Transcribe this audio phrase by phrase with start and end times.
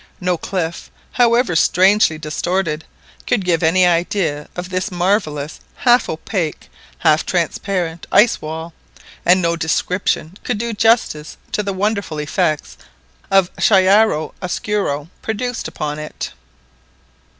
[0.19, 2.85] No cliff, however strangely distorted,
[3.27, 8.73] could give any idea of this marvellous half opaque, half transparent ice wall,
[9.27, 12.77] and no description could do justice to the wonderful effects
[13.29, 16.31] of chiara oscuro produced upon it.